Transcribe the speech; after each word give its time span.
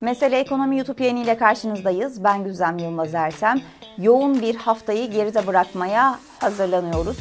Mesele 0.00 0.38
Ekonomi 0.38 0.76
YouTube 0.76 1.04
yayını 1.04 1.18
ile 1.18 1.36
karşınızdayız. 1.36 2.24
Ben 2.24 2.44
Güzem 2.44 2.78
Yılmaz 2.78 3.14
Ertem. 3.14 3.60
Yoğun 3.98 4.40
bir 4.40 4.54
haftayı 4.56 5.10
geride 5.10 5.46
bırakmaya 5.46 6.18
hazırlanıyoruz. 6.38 7.16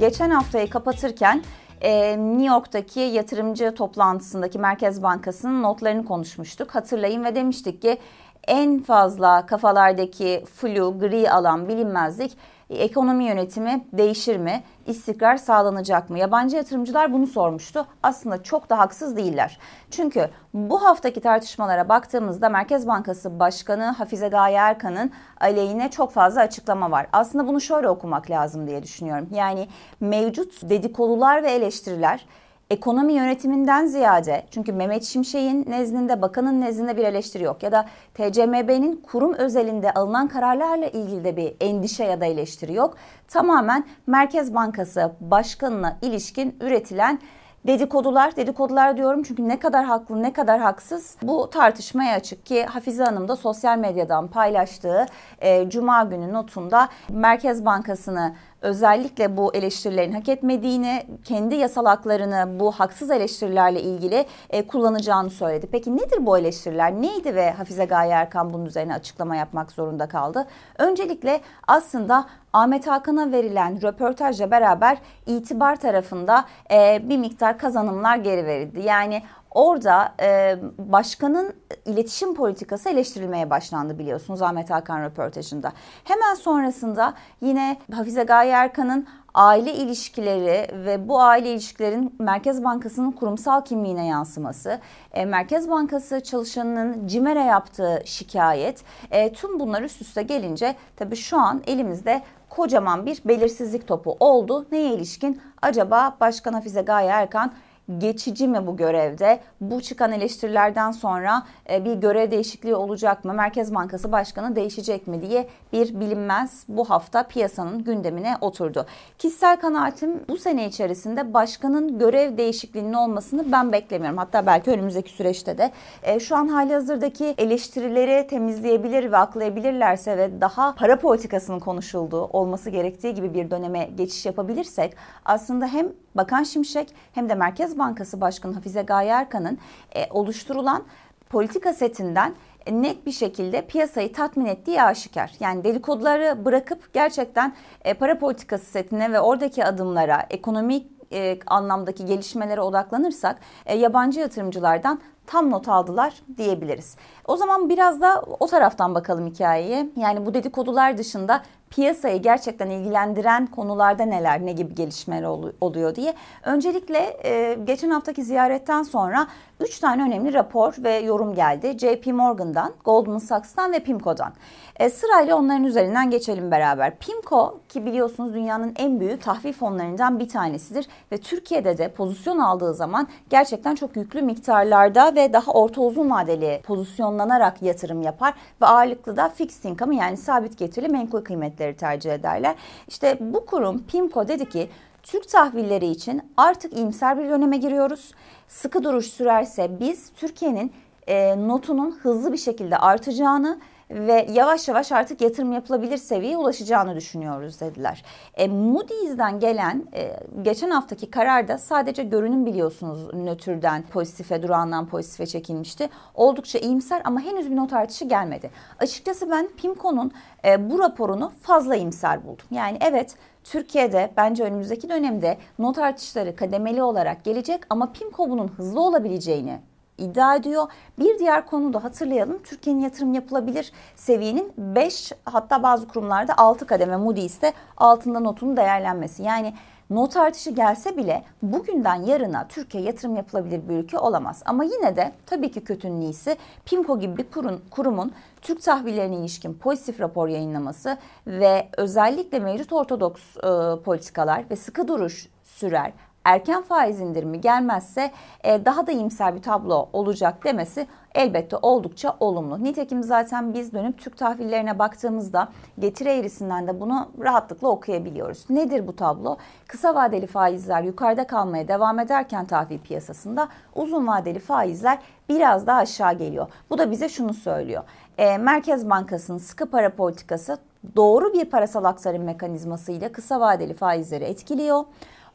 Geçen 0.00 0.30
haftayı 0.30 0.70
kapatırken 0.70 1.42
e, 1.80 2.16
New 2.18 2.46
York'taki 2.46 3.00
yatırımcı 3.00 3.74
toplantısındaki 3.74 4.58
Merkez 4.58 5.02
Bankası'nın 5.02 5.62
notlarını 5.62 6.04
konuşmuştuk. 6.04 6.74
Hatırlayın 6.74 7.24
ve 7.24 7.34
demiştik 7.34 7.82
ki 7.82 7.98
en 8.46 8.82
fazla 8.82 9.46
kafalardaki 9.46 10.44
flu, 10.54 10.98
gri 10.98 11.30
alan, 11.30 11.68
bilinmezlik 11.68 12.36
ekonomi 12.70 13.24
yönetimi 13.24 13.86
değişir 13.92 14.36
mi? 14.36 14.62
İstikrar 14.86 15.36
sağlanacak 15.36 16.10
mı? 16.10 16.18
Yabancı 16.18 16.56
yatırımcılar 16.56 17.12
bunu 17.12 17.26
sormuştu. 17.26 17.86
Aslında 18.02 18.42
çok 18.42 18.70
da 18.70 18.78
haksız 18.78 19.16
değiller. 19.16 19.58
Çünkü 19.90 20.30
bu 20.54 20.84
haftaki 20.84 21.20
tartışmalara 21.20 21.88
baktığımızda 21.88 22.48
Merkez 22.48 22.86
Bankası 22.86 23.38
Başkanı 23.38 23.84
Hafize 23.84 24.28
Gaye 24.28 24.56
Erkan'ın 24.56 25.10
aleyhine 25.40 25.90
çok 25.90 26.12
fazla 26.12 26.40
açıklama 26.40 26.90
var. 26.90 27.06
Aslında 27.12 27.46
bunu 27.46 27.60
şöyle 27.60 27.88
okumak 27.88 28.30
lazım 28.30 28.66
diye 28.66 28.82
düşünüyorum. 28.82 29.28
Yani 29.30 29.68
mevcut 30.00 30.70
dedikodular 30.70 31.42
ve 31.42 31.50
eleştiriler 31.50 32.26
ekonomi 32.70 33.12
yönetiminden 33.12 33.86
ziyade 33.86 34.46
çünkü 34.50 34.72
Mehmet 34.72 35.04
Şimşek'in 35.04 35.64
nezdinde 35.68 36.22
bakanın 36.22 36.60
nezdinde 36.60 36.96
bir 36.96 37.04
eleştiri 37.04 37.42
yok 37.42 37.62
ya 37.62 37.72
da 37.72 37.86
TCMB'nin 38.14 38.96
kurum 38.96 39.34
özelinde 39.34 39.94
alınan 39.94 40.28
kararlarla 40.28 40.86
ilgili 40.86 41.24
de 41.24 41.36
bir 41.36 41.54
endişe 41.60 42.04
ya 42.04 42.20
da 42.20 42.24
eleştiri 42.24 42.74
yok. 42.74 42.96
Tamamen 43.28 43.84
Merkez 44.06 44.54
Bankası 44.54 45.12
başkanına 45.20 45.96
ilişkin 46.02 46.56
üretilen 46.60 47.18
dedikodular, 47.66 48.36
dedikodular 48.36 48.96
diyorum 48.96 49.22
çünkü 49.22 49.48
ne 49.48 49.58
kadar 49.58 49.84
haklı 49.84 50.22
ne 50.22 50.32
kadar 50.32 50.60
haksız 50.60 51.16
bu 51.22 51.50
tartışmaya 51.50 52.16
açık 52.16 52.46
ki 52.46 52.64
Hafize 52.64 53.04
Hanım 53.04 53.28
da 53.28 53.36
sosyal 53.36 53.78
medyadan 53.78 54.28
paylaştığı 54.28 55.06
e, 55.40 55.70
Cuma 55.70 56.04
günü 56.04 56.32
notunda 56.32 56.88
Merkez 57.08 57.64
Bankası'nı 57.64 58.34
özellikle 58.64 59.36
bu 59.36 59.54
eleştirilerin 59.54 60.12
hak 60.12 60.28
etmediğini, 60.28 61.06
kendi 61.24 61.54
yasal 61.54 61.86
haklarını 61.86 62.60
bu 62.60 62.72
haksız 62.72 63.10
eleştirilerle 63.10 63.82
ilgili 63.82 64.26
e, 64.50 64.66
kullanacağını 64.66 65.30
söyledi. 65.30 65.68
Peki 65.72 65.96
nedir 65.96 66.26
bu 66.26 66.38
eleştiriler? 66.38 66.92
Neydi 66.92 67.34
ve 67.34 67.50
Hafize 67.50 67.84
Gaye 67.84 68.12
Erkan 68.12 68.52
bunun 68.52 68.64
üzerine 68.64 68.94
açıklama 68.94 69.36
yapmak 69.36 69.72
zorunda 69.72 70.08
kaldı? 70.08 70.46
Öncelikle 70.78 71.40
aslında 71.68 72.26
Ahmet 72.52 72.86
Hakan'a 72.86 73.32
verilen 73.32 73.82
röportajla 73.82 74.50
beraber 74.50 74.98
itibar 75.26 75.76
tarafında 75.76 76.44
e, 76.70 77.02
bir 77.08 77.18
miktar 77.18 77.58
kazanımlar 77.58 78.16
geri 78.16 78.46
verildi. 78.46 78.80
Yani 78.80 79.22
Orada 79.54 80.14
e, 80.20 80.56
başkanın 80.78 81.54
iletişim 81.86 82.34
politikası 82.34 82.88
eleştirilmeye 82.88 83.50
başlandı 83.50 83.98
biliyorsunuz 83.98 84.42
Ahmet 84.42 84.70
Hakan 84.70 85.02
röportajında. 85.02 85.72
Hemen 86.04 86.34
sonrasında 86.34 87.14
yine 87.40 87.76
Hafize 87.92 88.22
Gaye 88.22 88.50
Erkan'ın 88.50 89.06
aile 89.34 89.74
ilişkileri 89.74 90.84
ve 90.86 91.08
bu 91.08 91.20
aile 91.20 91.52
ilişkilerin 91.52 92.14
Merkez 92.18 92.64
Bankası'nın 92.64 93.12
kurumsal 93.12 93.64
kimliğine 93.64 94.06
yansıması, 94.06 94.80
e, 95.12 95.24
Merkez 95.24 95.70
Bankası 95.70 96.20
çalışanının 96.20 97.06
CİMER'e 97.06 97.44
yaptığı 97.44 98.02
şikayet, 98.04 98.84
e, 99.10 99.32
tüm 99.32 99.60
bunlar 99.60 99.82
üst 99.82 100.00
üste 100.00 100.22
gelince 100.22 100.74
tabii 100.96 101.16
şu 101.16 101.38
an 101.38 101.62
elimizde 101.66 102.22
kocaman 102.48 103.06
bir 103.06 103.22
belirsizlik 103.24 103.88
topu 103.88 104.16
oldu. 104.20 104.66
Neye 104.72 104.94
ilişkin? 104.94 105.42
Acaba 105.62 106.16
Başkan 106.20 106.52
Hafize 106.52 106.82
Gaye 106.82 107.08
Erkan 107.08 107.52
geçici 107.98 108.48
mi 108.48 108.66
bu 108.66 108.76
görevde? 108.76 109.40
Bu 109.60 109.80
çıkan 109.80 110.12
eleştirilerden 110.12 110.90
sonra 110.90 111.42
e, 111.70 111.84
bir 111.84 111.94
görev 111.94 112.30
değişikliği 112.30 112.74
olacak 112.74 113.24
mı? 113.24 113.34
Merkez 113.34 113.74
Bankası 113.74 114.12
Başkanı 114.12 114.56
değişecek 114.56 115.06
mi 115.06 115.22
diye 115.22 115.48
bir 115.72 116.00
bilinmez 116.00 116.64
bu 116.68 116.90
hafta 116.90 117.22
piyasanın 117.22 117.84
gündemine 117.84 118.36
oturdu. 118.40 118.86
Kişisel 119.18 119.60
kanaatim 119.60 120.20
bu 120.28 120.36
sene 120.36 120.66
içerisinde 120.66 121.34
başkanın 121.34 121.98
görev 121.98 122.38
değişikliğinin 122.38 122.92
olmasını 122.92 123.52
ben 123.52 123.72
beklemiyorum. 123.72 124.18
Hatta 124.18 124.46
belki 124.46 124.70
önümüzdeki 124.70 125.10
süreçte 125.10 125.58
de 125.58 125.70
e, 126.02 126.20
şu 126.20 126.36
an 126.36 126.48
hali 126.48 126.74
hazırdaki 126.74 127.34
eleştirileri 127.38 128.26
temizleyebilir 128.26 129.12
ve 129.12 129.16
aklayabilirlerse 129.16 130.18
ve 130.18 130.40
daha 130.40 130.74
para 130.74 130.98
politikasının 130.98 131.60
konuşulduğu 131.60 132.24
olması 132.24 132.70
gerektiği 132.70 133.14
gibi 133.14 133.34
bir 133.34 133.50
döneme 133.50 133.84
geçiş 133.96 134.26
yapabilirsek 134.26 134.96
aslında 135.24 135.66
hem 135.66 135.88
Bakan 136.14 136.42
Şimşek 136.42 136.94
hem 137.12 137.28
de 137.28 137.34
Merkez 137.34 137.73
Bankası 137.78 138.20
Başkanı 138.20 138.54
Hafize 138.54 138.82
Gaye 138.82 139.10
Erkan'ın 139.10 139.58
e, 139.96 140.06
oluşturulan 140.10 140.84
politika 141.30 141.72
setinden 141.72 142.34
net 142.70 143.06
bir 143.06 143.12
şekilde 143.12 143.66
piyasayı 143.66 144.12
tatmin 144.12 144.46
ettiği 144.46 144.82
aşikar. 144.82 145.32
Yani 145.40 145.64
dedikoduları 145.64 146.44
bırakıp 146.44 146.94
gerçekten 146.94 147.54
e, 147.84 147.94
para 147.94 148.18
politikası 148.18 148.64
setine 148.64 149.12
ve 149.12 149.20
oradaki 149.20 149.64
adımlara, 149.64 150.26
ekonomik 150.30 150.86
e, 151.12 151.38
anlamdaki 151.46 152.04
gelişmelere 152.04 152.60
odaklanırsak 152.60 153.36
e, 153.66 153.76
yabancı 153.76 154.20
yatırımcılardan 154.20 155.00
tam 155.26 155.50
not 155.50 155.68
aldılar 155.68 156.14
diyebiliriz. 156.36 156.96
O 157.24 157.36
zaman 157.36 157.68
biraz 157.68 158.00
da 158.00 158.22
o 158.40 158.46
taraftan 158.46 158.94
bakalım 158.94 159.26
hikayeye. 159.26 159.88
Yani 159.96 160.26
bu 160.26 160.34
dedikodular 160.34 160.98
dışında 160.98 161.42
piyasayı 161.74 162.22
gerçekten 162.22 162.70
ilgilendiren 162.70 163.46
konularda 163.46 164.04
neler, 164.04 164.46
ne 164.46 164.52
gibi 164.52 164.74
gelişmeler 164.74 165.28
oluyor 165.60 165.94
diye. 165.94 166.14
Öncelikle 166.42 167.16
e, 167.24 167.58
geçen 167.64 167.90
haftaki 167.90 168.24
ziyaretten 168.24 168.82
sonra 168.82 169.26
3 169.60 169.78
tane 169.78 170.02
önemli 170.02 170.34
rapor 170.34 170.74
ve 170.78 170.92
yorum 170.94 171.34
geldi. 171.34 171.76
JP 171.78 172.06
Morgan'dan, 172.06 172.72
Goldman 172.84 173.18
Sachs'tan 173.18 173.72
ve 173.72 173.78
PIMCO'dan. 173.78 174.32
E, 174.76 174.90
sırayla 174.90 175.36
onların 175.36 175.64
üzerinden 175.64 176.10
geçelim 176.10 176.50
beraber. 176.50 176.98
PIMCO 176.98 177.60
ki 177.68 177.86
biliyorsunuz 177.86 178.34
dünyanın 178.34 178.74
en 178.76 179.00
büyük 179.00 179.22
tahvil 179.22 179.52
fonlarından 179.52 180.18
bir 180.18 180.28
tanesidir 180.28 180.88
ve 181.12 181.18
Türkiye'de 181.18 181.78
de 181.78 181.88
pozisyon 181.88 182.38
aldığı 182.38 182.74
zaman 182.74 183.08
gerçekten 183.30 183.74
çok 183.74 183.96
yüklü 183.96 184.22
miktarlarda 184.22 185.14
ve 185.14 185.32
daha 185.32 185.52
orta 185.52 185.80
uzun 185.80 186.10
vadeli 186.10 186.60
pozisyonlanarak 186.64 187.62
yatırım 187.62 188.02
yapar 188.02 188.34
ve 188.62 188.66
ağırlıklı 188.66 189.16
da 189.16 189.28
fixed 189.28 189.70
income 189.70 189.96
yani 189.96 190.16
sabit 190.16 190.58
getirili 190.58 190.88
menkul 190.88 191.24
kıymetleri 191.24 191.63
tercih 191.72 192.12
ederler. 192.12 192.54
İşte 192.88 193.18
bu 193.20 193.46
kurum 193.46 193.82
PIMCO 193.82 194.28
dedi 194.28 194.48
ki 194.48 194.68
Türk 195.02 195.28
tahvilleri 195.28 195.86
için 195.86 196.32
artık 196.36 196.72
iyimser 196.72 197.18
bir 197.18 197.28
döneme 197.28 197.56
giriyoruz. 197.56 198.12
Sıkı 198.48 198.84
duruş 198.84 199.06
sürerse 199.06 199.80
biz 199.80 200.12
Türkiye'nin 200.16 200.72
e, 201.06 201.48
notunun 201.48 201.90
hızlı 202.02 202.32
bir 202.32 202.38
şekilde 202.38 202.78
artacağını 202.78 203.60
ve 203.90 204.26
yavaş 204.32 204.68
yavaş 204.68 204.92
artık 204.92 205.20
yatırım 205.20 205.52
yapılabilir 205.52 205.96
seviyeye 205.96 206.36
ulaşacağını 206.36 206.96
düşünüyoruz 206.96 207.60
dediler. 207.60 208.04
E, 208.34 208.48
Moody's'den 208.48 209.40
gelen 209.40 209.84
e, 209.94 210.16
geçen 210.42 210.70
haftaki 210.70 211.10
kararda 211.10 211.58
sadece 211.58 212.02
görünüm 212.02 212.46
biliyorsunuz 212.46 213.14
nötrden 213.14 213.82
pozitife 213.82 214.42
durağından 214.42 214.86
pozitife 214.86 215.26
çekilmişti. 215.26 215.88
Oldukça 216.14 216.58
iyimser 216.58 217.02
ama 217.04 217.20
henüz 217.20 217.50
bir 217.50 217.56
not 217.56 217.72
artışı 217.72 218.04
gelmedi. 218.04 218.50
Açıkçası 218.78 219.30
ben 219.30 219.48
PIMCO'nun 219.56 220.12
e, 220.44 220.70
bu 220.70 220.78
raporunu 220.78 221.32
fazla 221.42 221.76
iyimser 221.76 222.24
buldum. 222.26 222.46
Yani 222.50 222.78
evet 222.80 223.16
Türkiye'de 223.44 224.10
bence 224.16 224.44
önümüzdeki 224.44 224.88
dönemde 224.88 225.38
not 225.58 225.78
artışları 225.78 226.36
kademeli 226.36 226.82
olarak 226.82 227.24
gelecek 227.24 227.60
ama 227.70 227.92
PIMCO 227.92 228.30
bunun 228.30 228.48
hızlı 228.48 228.80
olabileceğini 228.80 229.60
iddia 229.98 230.36
ediyor. 230.36 230.66
Bir 230.98 231.18
diğer 231.18 231.46
konu 231.46 231.72
da 231.72 231.84
hatırlayalım. 231.84 232.42
Türkiye'nin 232.42 232.80
yatırım 232.80 233.14
yapılabilir 233.14 233.72
seviyenin 233.96 234.52
5 234.56 235.12
hatta 235.24 235.62
bazı 235.62 235.88
kurumlarda 235.88 236.38
6 236.38 236.66
kademe 236.66 236.96
Moody's'te 236.96 237.52
altında 237.76 238.20
notun 238.20 238.56
değerlenmesi. 238.56 239.22
Yani 239.22 239.54
not 239.90 240.16
artışı 240.16 240.50
gelse 240.50 240.96
bile 240.96 241.24
bugünden 241.42 241.94
yarına 241.94 242.48
Türkiye 242.48 242.82
yatırım 242.82 243.16
yapılabilir 243.16 243.68
bir 243.68 243.74
ülke 243.74 243.98
olamaz. 243.98 244.42
Ama 244.46 244.64
yine 244.64 244.96
de 244.96 245.12
tabii 245.26 245.50
ki 245.50 245.64
kötünün 245.64 246.00
iyisi 246.00 246.36
PIMCO 246.64 247.00
gibi 247.00 247.16
bir 247.16 247.30
kurum, 247.30 247.60
kurumun 247.70 248.12
Türk 248.42 248.62
tahvillerine 248.62 249.16
ilişkin 249.16 249.54
pozitif 249.54 250.00
rapor 250.00 250.28
yayınlaması 250.28 250.96
ve 251.26 251.68
özellikle 251.76 252.38
mevcut 252.38 252.72
ortodoks 252.72 253.36
e, 253.36 253.82
politikalar 253.82 254.44
ve 254.50 254.56
sıkı 254.56 254.88
duruş 254.88 255.28
sürer 255.44 255.92
erken 256.24 256.62
faiz 256.62 257.00
indirimi 257.00 257.40
gelmezse 257.40 258.10
e, 258.44 258.64
daha 258.64 258.86
da 258.86 258.92
iyimser 258.92 259.36
bir 259.36 259.42
tablo 259.42 259.88
olacak 259.92 260.44
demesi 260.44 260.86
elbette 261.14 261.56
oldukça 261.56 262.16
olumlu. 262.20 262.64
Nitekim 262.64 263.02
zaten 263.02 263.54
biz 263.54 263.72
dönüp 263.72 263.98
Türk 263.98 264.18
tahvillerine 264.18 264.78
baktığımızda 264.78 265.48
getiri 265.78 266.08
eğrisinden 266.08 266.66
de 266.66 266.80
bunu 266.80 267.08
rahatlıkla 267.20 267.68
okuyabiliyoruz. 267.68 268.50
Nedir 268.50 268.86
bu 268.86 268.96
tablo? 268.96 269.36
Kısa 269.68 269.94
vadeli 269.94 270.26
faizler 270.26 270.82
yukarıda 270.82 271.26
kalmaya 271.26 271.68
devam 271.68 271.98
ederken 271.98 272.44
tahvil 272.44 272.78
piyasasında 272.78 273.48
uzun 273.74 274.06
vadeli 274.06 274.38
faizler 274.38 274.98
biraz 275.28 275.66
daha 275.66 275.78
aşağı 275.78 276.12
geliyor. 276.12 276.46
Bu 276.70 276.78
da 276.78 276.90
bize 276.90 277.08
şunu 277.08 277.34
söylüyor. 277.34 277.82
E, 278.18 278.38
Merkez 278.38 278.90
Bankası'nın 278.90 279.38
sıkı 279.38 279.66
para 279.66 279.94
politikası 279.94 280.58
doğru 280.96 281.32
bir 281.32 281.44
parasal 281.44 281.84
aktarım 281.84 282.24
mekanizması 282.24 282.92
ile 282.92 283.12
kısa 283.12 283.40
vadeli 283.40 283.74
faizleri 283.74 284.24
etkiliyor. 284.24 284.84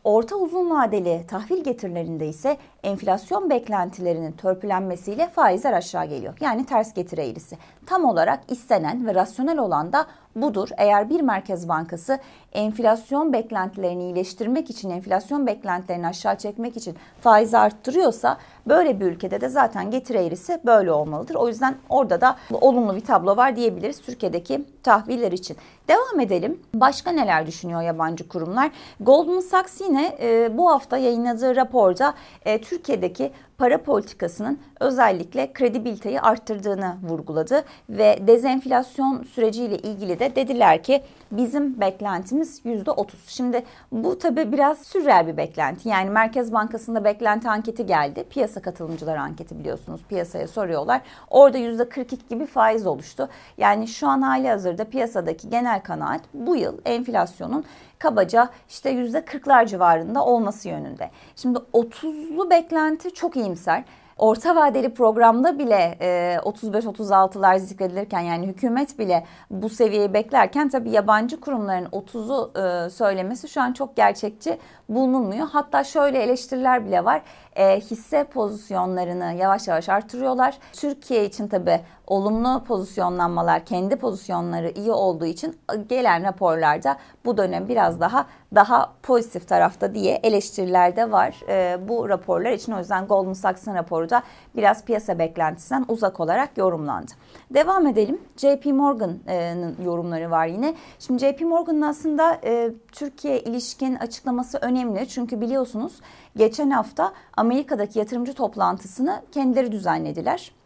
Orta 0.03 0.35
uzun 0.35 0.69
vadeli 0.69 1.25
tahvil 1.27 1.63
getirilerinde 1.63 2.27
ise 2.27 2.57
enflasyon 2.83 3.49
beklentilerinin 3.49 4.31
törpülenmesiyle 4.31 5.29
faizler 5.29 5.73
aşağı 5.73 6.05
geliyor. 6.05 6.37
Yani 6.41 6.65
ters 6.65 6.93
getiri 6.93 7.21
eğrisi. 7.21 7.57
Tam 7.89 8.05
olarak 8.05 8.39
istenen 8.47 9.07
ve 9.07 9.15
rasyonel 9.15 9.57
olan 9.57 9.93
da 9.93 10.05
budur. 10.35 10.69
Eğer 10.77 11.09
bir 11.09 11.21
merkez 11.21 11.69
bankası 11.69 12.19
enflasyon 12.53 13.33
beklentilerini 13.33 14.03
iyileştirmek 14.03 14.69
için, 14.69 14.89
enflasyon 14.89 15.47
beklentilerini 15.47 16.07
aşağı 16.07 16.37
çekmek 16.37 16.77
için 16.77 16.97
faizi 17.21 17.57
arttırıyorsa 17.57 18.37
böyle 18.67 18.99
bir 18.99 19.05
ülkede 19.05 19.41
de 19.41 19.49
zaten 19.49 19.91
getiri 19.91 20.17
eğrisi 20.17 20.61
böyle 20.65 20.91
olmalıdır. 20.91 21.35
O 21.35 21.47
yüzden 21.47 21.75
orada 21.89 22.21
da 22.21 22.35
olumlu 22.61 22.95
bir 22.95 23.05
tablo 23.05 23.37
var 23.37 23.55
diyebiliriz 23.55 24.01
Türkiye'deki 24.01 24.65
tahviller 24.83 25.31
için. 25.31 25.57
Devam 25.87 26.19
edelim. 26.19 26.59
Başka 26.73 27.11
neler 27.11 27.47
düşünüyor 27.47 27.81
yabancı 27.81 28.27
kurumlar? 28.27 28.71
Goldman 28.99 29.39
Sachs 29.39 29.81
yine 29.81 30.17
e, 30.21 30.57
bu 30.57 30.69
hafta 30.69 30.97
yayınladığı 30.97 31.55
raporda 31.55 32.13
e, 32.45 32.61
Türkiye'deki 32.61 33.31
para 33.59 33.83
politikasının 33.83 34.59
özellikle 34.79 35.53
kredibiliteyi 35.53 36.21
arttırdığını 36.21 36.97
vurguladı 37.03 37.63
ve 37.89 38.19
dezenflasyon 38.27 39.23
süreciyle 39.23 39.77
ilgili 39.77 40.19
de 40.19 40.35
dediler 40.35 40.83
ki 40.83 41.01
bizim 41.31 41.81
beklentimiz 41.81 42.61
yüzde 42.63 42.91
otuz. 42.91 43.19
Şimdi 43.27 43.63
bu 43.91 44.19
tabi 44.19 44.51
biraz 44.51 44.81
sürreel 44.81 45.27
bir 45.27 45.37
beklenti. 45.37 45.89
Yani 45.89 46.09
Merkez 46.09 46.53
Bankası'nda 46.53 47.03
beklenti 47.03 47.49
anketi 47.49 47.85
geldi. 47.85 48.25
Piyasa 48.29 48.61
katılımcılar 48.61 49.17
anketi 49.17 49.59
biliyorsunuz. 49.59 50.01
Piyasaya 50.09 50.47
soruyorlar. 50.47 51.01
Orada 51.29 51.57
yüzde 51.57 51.89
42 51.89 52.27
gibi 52.27 52.45
faiz 52.45 52.87
oluştu. 52.87 53.29
Yani 53.57 53.87
şu 53.87 54.07
an 54.07 54.21
hali 54.21 54.49
hazırda 54.49 54.85
piyasadaki 54.85 55.49
genel 55.49 55.83
kanaat 55.83 56.21
bu 56.33 56.55
yıl 56.55 56.77
enflasyonun 56.85 57.65
kabaca 57.99 58.49
işte 58.69 58.89
yüzde 58.89 59.19
40'lar 59.19 59.67
civarında 59.67 60.25
olması 60.25 60.69
yönünde. 60.69 61.11
Şimdi 61.35 61.59
30'lu 61.73 62.49
beklenti 62.49 63.13
çok 63.13 63.35
iyimser 63.35 63.83
orta 64.19 64.55
vadeli 64.55 64.93
programda 64.93 65.59
bile 65.59 65.97
e, 66.01 66.35
35-36'lar 66.35 67.59
zikredilirken 67.59 68.19
yani 68.19 68.47
hükümet 68.47 68.99
bile 68.99 69.23
bu 69.49 69.69
seviyeyi 69.69 70.13
beklerken 70.13 70.69
tabii 70.69 70.89
yabancı 70.89 71.39
kurumların 71.39 71.85
30'u 71.85 72.51
e, 72.59 72.89
söylemesi 72.89 73.47
şu 73.47 73.61
an 73.61 73.73
çok 73.73 73.95
gerçekçi 73.95 74.57
bulunmuyor. 74.89 75.47
Hatta 75.51 75.83
şöyle 75.83 76.23
eleştiriler 76.23 76.85
bile 76.85 77.05
var. 77.05 77.21
E, 77.55 77.79
hisse 77.79 78.23
pozisyonlarını 78.23 79.33
yavaş 79.33 79.67
yavaş 79.67 79.89
artırıyorlar. 79.89 80.57
Türkiye 80.73 81.25
için 81.25 81.47
tabii 81.47 81.79
olumlu 82.09 82.63
pozisyonlanmalar, 82.63 83.65
kendi 83.65 83.95
pozisyonları 83.95 84.69
iyi 84.69 84.91
olduğu 84.91 85.25
için 85.25 85.57
gelen 85.89 86.23
raporlarda 86.23 86.97
bu 87.25 87.37
dönem 87.37 87.69
biraz 87.69 87.99
daha 87.99 88.25
daha 88.55 88.93
pozitif 89.03 89.47
tarafta 89.47 89.95
diye 89.95 90.15
eleştiriler 90.15 90.95
de 90.95 91.11
var 91.11 91.35
e, 91.49 91.87
bu 91.87 92.09
raporlar 92.09 92.51
için. 92.51 92.71
O 92.71 92.79
yüzden 92.79 93.07
Goldman 93.07 93.33
Sachs'ın 93.33 93.75
raporu 93.75 94.09
da 94.09 94.23
biraz 94.55 94.85
piyasa 94.85 95.19
beklentisinden 95.19 95.85
uzak 95.87 96.19
olarak 96.19 96.57
yorumlandı. 96.57 97.11
Devam 97.53 97.87
edelim. 97.87 98.21
JP 98.37 98.65
Morgan'ın 98.65 99.75
yorumları 99.85 100.31
var 100.31 100.47
yine. 100.47 100.75
Şimdi 100.99 101.19
JP 101.19 101.41
Morgan'ın 101.41 101.81
aslında 101.81 102.39
e, 102.43 102.71
Türkiye 102.91 103.39
ilişkin 103.39 103.95
açıklaması 103.95 104.57
önemli. 104.57 105.07
Çünkü 105.07 105.41
biliyorsunuz 105.41 106.01
geçen 106.35 106.69
hafta 106.69 107.13
Amerika'daki 107.37 107.99
yatırımcı 107.99 108.33
toplantısını 108.33 109.21
kendileri 109.31 109.71
düzenlediler 109.71 110.58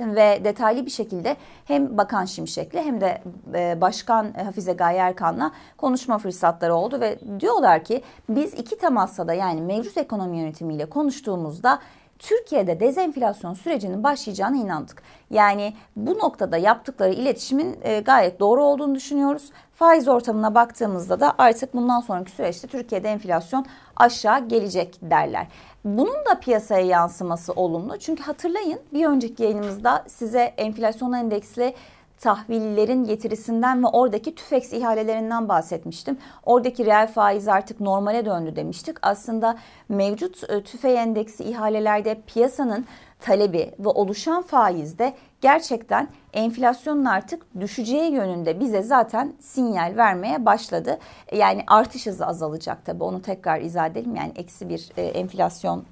ve 0.00 0.40
detaylı 0.44 0.86
bir 0.86 0.90
şekilde 0.90 1.36
hem 1.64 1.98
Bakan 1.98 2.24
Şimşek'le 2.24 2.74
hem 2.74 3.00
de 3.00 3.22
e, 3.54 3.80
Başkan 3.80 4.32
Hafize 4.32 4.72
Gaye 4.72 4.98
Erkan'la 4.98 5.52
konuşma 5.76 6.18
fırsatları 6.18 6.74
oldu 6.74 7.00
ve 7.00 7.18
diyorlar 7.40 7.84
ki 7.84 8.02
biz 8.28 8.54
iki 8.54 8.78
temasla 8.78 9.28
da 9.28 9.34
yani 9.34 9.60
mevcut 9.60 9.96
ekonomi 9.96 10.38
yönetimiyle 10.38 10.86
konuştuğumuzda 10.86 11.78
Türkiye'de 12.18 12.80
dezenflasyon 12.80 13.54
sürecinin 13.54 14.02
başlayacağına 14.02 14.56
inandık. 14.56 15.02
Yani 15.30 15.74
bu 15.96 16.18
noktada 16.18 16.56
yaptıkları 16.56 17.12
iletişimin 17.12 17.76
e, 17.82 18.00
gayet 18.00 18.40
doğru 18.40 18.62
olduğunu 18.64 18.94
düşünüyoruz. 18.94 19.50
Faiz 19.74 20.08
ortamına 20.08 20.54
baktığımızda 20.54 21.20
da 21.20 21.34
artık 21.38 21.74
bundan 21.74 22.00
sonraki 22.00 22.30
süreçte 22.30 22.68
Türkiye'de 22.68 23.08
enflasyon 23.08 23.66
aşağı 23.96 24.48
gelecek 24.48 24.98
derler. 25.02 25.46
Bunun 25.84 26.24
da 26.30 26.40
piyasaya 26.40 26.86
yansıması 26.86 27.52
olumlu. 27.52 27.98
Çünkü 27.98 28.22
hatırlayın 28.22 28.80
bir 28.92 29.06
önceki 29.06 29.42
yayınımızda 29.42 30.04
size 30.08 30.40
enflasyon 30.40 31.12
endeksli 31.12 31.74
tahvillerin 32.18 33.04
getirisinden 33.04 33.82
ve 33.82 33.86
oradaki 33.86 34.34
tüfeks 34.34 34.72
ihalelerinden 34.72 35.48
bahsetmiştim. 35.48 36.18
Oradaki 36.46 36.86
reel 36.86 37.06
faiz 37.06 37.48
artık 37.48 37.80
normale 37.80 38.24
döndü 38.24 38.56
demiştik. 38.56 38.96
Aslında 39.02 39.56
mevcut 39.88 40.50
e, 40.50 40.62
tüfe 40.62 40.92
endeksi 40.92 41.44
ihalelerde 41.44 42.20
piyasanın 42.26 42.86
talebi 43.20 43.74
ve 43.78 43.88
oluşan 43.88 44.42
faizde 44.42 45.14
gerçekten 45.44 46.08
enflasyonun 46.32 47.04
artık 47.04 47.60
düşeceği 47.60 48.12
yönünde 48.12 48.60
bize 48.60 48.82
zaten 48.82 49.32
sinyal 49.40 49.96
vermeye 49.96 50.46
başladı. 50.46 50.98
Yani 51.32 51.64
artış 51.66 52.06
hızı 52.06 52.26
azalacak 52.26 52.84
tabii 52.84 53.04
onu 53.04 53.22
tekrar 53.22 53.60
izah 53.60 53.86
edelim. 53.86 54.16
Yani 54.16 54.32
eksi 54.36 54.68
bir 54.68 54.88
e, 54.96 55.02
enflasyon 55.02 55.84